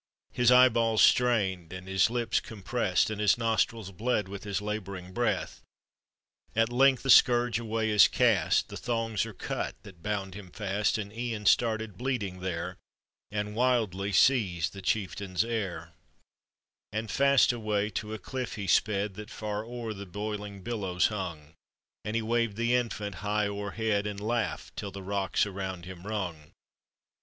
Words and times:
His 0.31 0.51
eyeball? 0.51 0.97
strained 0.97 1.71
and 1.71 1.87
his 1.87 2.09
lip* 2.09 2.31
compreM«d, 2.41 3.13
And 3.13 3.19
bis 3.19 3.37
nostrils 3.37 3.91
bled 3.91 4.27
with 4.27 4.45
his 4.45 4.59
laboring 4.59 5.13
breath. 5.13 5.61
At 6.55 6.69
length 6.73 7.03
the 7.03 7.11
scourge 7.11 7.59
away 7.59 7.91
is 7.91 8.07
cast, 8.07 8.69
The 8.69 8.77
thongs 8.77 9.27
are 9.27 9.33
cut 9.35 9.75
that 9.83 10.01
bound 10.01 10.33
him 10.33 10.49
fast, 10.49 10.97
And 10.97 11.13
Ian 11.13 11.45
started 11.45 11.99
blooding 11.99 12.39
there 12.39 12.77
And 13.31 13.53
wildly 13.53 14.11
seized 14.11 14.73
the 14.73 14.81
chieftain's 14.81 15.45
heir, 15.45 15.93
And 16.91 17.11
fast 17.11 17.53
away 17.53 17.91
to 17.91 18.15
a 18.15 18.17
cliff 18.17 18.55
he 18.55 18.65
sped, 18.65 19.13
That 19.13 19.29
fur 19.29 19.63
o'er 19.63 19.93
the 19.93 20.07
boiling 20.07 20.63
billows 20.63 21.09
hung; 21.09 21.53
And 22.03 22.15
he 22.15 22.23
waved 22.23 22.57
the 22.57 22.73
infant 22.73 23.17
high 23.21 23.45
oVrhead, 23.45 24.07
And 24.07 24.19
laughed 24.19 24.75
till 24.75 24.89
the 24.91 25.03
rooks 25.03 25.45
around 25.45 25.85
him 25.85 26.07
rung. 26.07 26.53